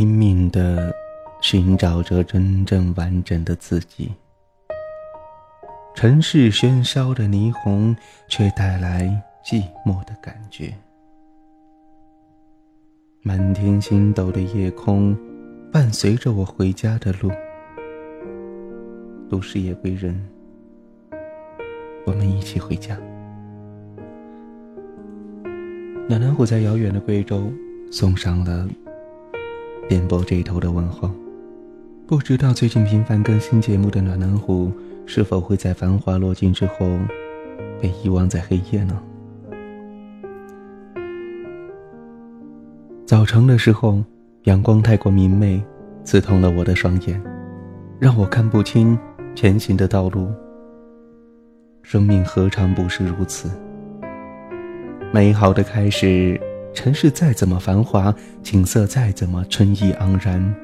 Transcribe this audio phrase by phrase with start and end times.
[0.00, 0.90] 拼命的
[1.42, 4.10] 寻找着真正完整的自己。
[5.94, 7.94] 城市喧嚣的霓虹，
[8.26, 9.02] 却带来
[9.44, 10.72] 寂寞的感觉。
[13.20, 15.14] 满天星斗的夜空，
[15.70, 17.30] 伴随着我回家的路。
[19.28, 20.18] 都市夜归人，
[22.06, 22.96] 我们一起回家。
[26.08, 27.52] 暖暖虎在遥远的贵州
[27.92, 28.66] 送上了
[29.90, 31.10] 电波这头的问候。
[32.06, 34.70] 不知道最近频繁更新节目的暖男虎。
[35.04, 36.86] 是否会在繁华落尽之后，
[37.80, 38.96] 被遗忘在黑夜呢？
[43.04, 44.04] 早晨的时候，
[44.44, 45.60] 阳光太过明媚，
[46.04, 47.20] 刺痛了我的双眼，
[47.98, 48.96] 让我看不清
[49.34, 50.28] 前行的道路。
[51.82, 53.50] 生命何尝不是如此？
[55.12, 56.40] 美好的开始，
[56.72, 60.54] 城市再怎么繁华，景色再怎么春意盎然，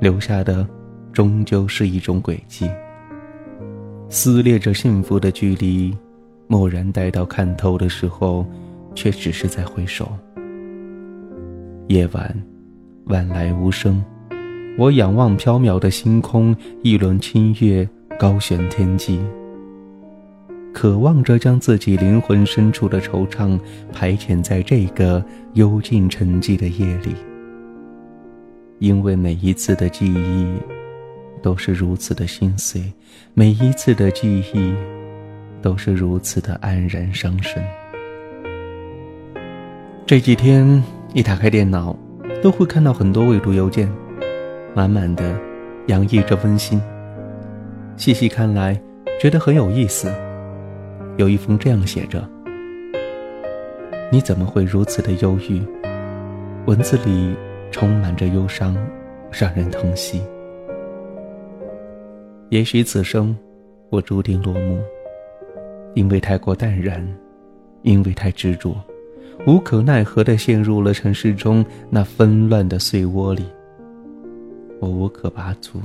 [0.00, 0.66] 留下的
[1.12, 2.68] 终究是一种轨迹。
[4.08, 5.96] 撕裂着幸福的距离，
[6.48, 8.44] 蓦然待到看透的时候，
[8.94, 10.12] 却只是在回首。
[11.88, 12.42] 夜晚，
[13.06, 14.04] 晚来无声，
[14.76, 17.88] 我仰望缥缈的星空，一轮清月
[18.18, 19.20] 高悬天际，
[20.72, 23.58] 渴望着将自己灵魂深处的惆怅
[23.92, 27.14] 排遣在这个幽静沉寂的夜里，
[28.78, 30.46] 因为每一次的记忆。
[31.42, 32.80] 都是如此的心碎，
[33.34, 34.72] 每一次的记忆，
[35.60, 37.60] 都是如此的黯然伤神。
[40.06, 40.80] 这几天
[41.14, 41.96] 一打开电脑，
[42.40, 43.92] 都会看到很多未读邮件，
[44.72, 45.36] 满满的
[45.88, 46.80] 洋溢着温馨。
[47.96, 48.80] 细细看来，
[49.20, 50.14] 觉得很有意思。
[51.18, 52.26] 有一封这样写着
[54.10, 55.62] ：“你怎么会如此的忧郁？”
[56.66, 57.34] 文字里
[57.70, 58.76] 充满着忧伤，
[59.30, 60.22] 让人疼惜。
[62.50, 63.36] 也许此生，
[63.90, 64.80] 我注定落幕，
[65.94, 67.06] 因为太过淡然，
[67.82, 68.76] 因为太执着，
[69.46, 73.44] 无可奈何的陷入了城市中那纷乱的碎窝里。
[74.80, 75.80] 我无可拔足。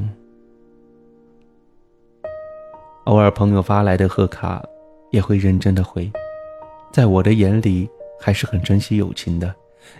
[3.05, 4.63] 偶尔朋友发来的贺卡，
[5.11, 6.11] 也会认真的回，
[6.91, 9.53] 在我的眼里，还是很珍惜友情的，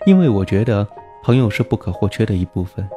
[0.06, 0.86] 因为我觉得
[1.22, 2.88] 朋友是不可或缺的一部分。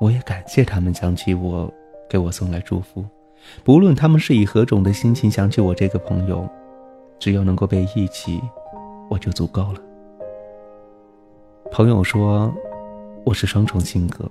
[0.00, 1.72] 我也感谢他们想起我。
[2.10, 3.02] 给我送来祝福，
[3.64, 6.46] 不论他们是以何种的心情想起我这个朋友，
[7.18, 8.38] 只要能够被忆起，
[9.08, 9.80] 我就足够了。
[11.70, 12.52] 朋友说，
[13.24, 14.30] 我是双重性格，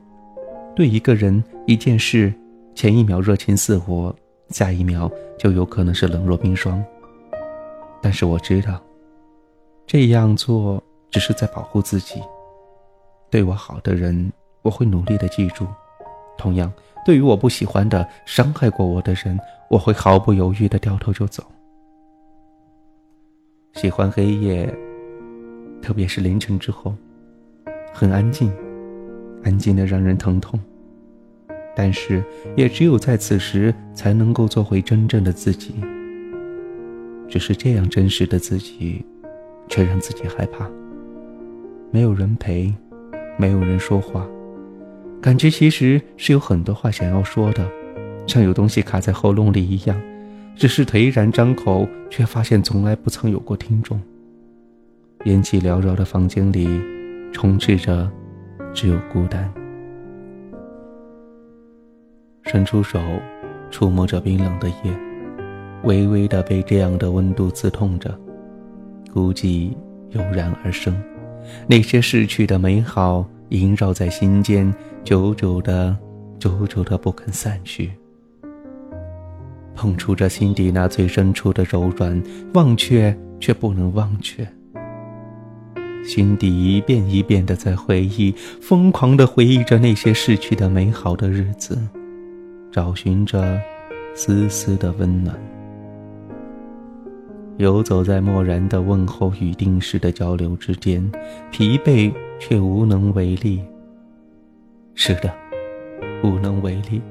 [0.75, 2.31] 对一个人、一件事，
[2.75, 4.15] 前一秒热情似火，
[4.51, 6.83] 下一秒就有可能是冷若冰霜。
[8.01, 8.81] 但是我知道，
[9.85, 12.21] 这样做只是在保护自己。
[13.29, 15.65] 对我好的人，我会努力的记住，
[16.37, 16.71] 同样。
[17.05, 21.43] 对于我不喜欢的、伤害过我的人，我会毫不犹豫的掉头就走。
[23.73, 24.71] 喜欢黑夜，
[25.81, 26.93] 特别是凌晨之后，
[27.93, 28.51] 很安静，
[29.43, 30.59] 安静的让人疼痛。
[31.75, 32.23] 但是，
[32.55, 35.75] 也只有在此时，才能够做回真正的自己。
[37.29, 39.05] 只是这样真实的自己，
[39.69, 40.69] 却让自己害怕。
[41.89, 42.73] 没有人陪，
[43.37, 44.27] 没有人说话。
[45.21, 47.65] 感觉其实是有很多话想要说的，
[48.27, 49.99] 像有东西卡在喉咙里一样，
[50.55, 53.99] 只是颓然张口，却发现从来不曾有过听众。
[55.25, 56.67] 烟气缭绕的房间里，
[57.31, 58.11] 充斥着
[58.73, 59.60] 只有孤单。
[62.51, 62.99] 伸出手，
[63.69, 64.91] 触摸着冰冷的夜，
[65.83, 68.13] 微微的被这样的温度刺痛着，
[69.13, 69.71] 孤寂
[70.09, 70.93] 油然而生，
[71.65, 73.25] 那些逝去的美好。
[73.47, 74.73] 萦绕在心间，
[75.03, 75.95] 久久的、
[76.39, 77.91] 久久的不肯散去。
[79.73, 82.21] 碰触着心底那最深处的柔软，
[82.53, 84.45] 忘却却不能忘却。
[86.03, 91.77] 心底一遍一遍的在回忆，疯狂的回忆着那些逝去的美好的日子，
[92.71, 93.59] 找寻着
[94.15, 95.35] 丝丝的温暖。
[97.57, 101.11] 游走在漠然的问候与定时的交流之间，
[101.51, 103.61] 疲惫却无能为力。
[104.95, 105.31] 是的，
[106.23, 107.01] 无能为力。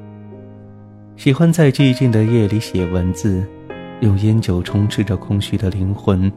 [1.17, 3.47] 喜欢在寂静的夜里写文字，
[4.01, 6.33] 用烟酒充斥着空虚的灵魂。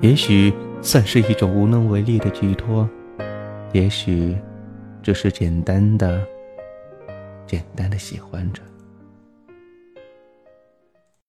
[0.00, 2.88] 也许算是一种无能为力的寄托，
[3.72, 4.36] 也许
[5.02, 6.22] 只是简单的、
[7.48, 8.62] 简单的喜欢着。